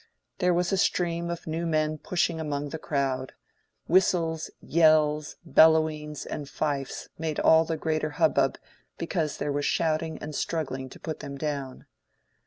[0.39, 3.33] There was a stream of new men pushing among the crowd;
[3.85, 8.57] whistles, yells, bellowings, and fifes made all the greater hubbub
[8.97, 11.85] because there was shouting and struggling to put them down.